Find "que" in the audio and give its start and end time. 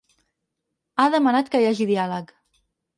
1.55-1.63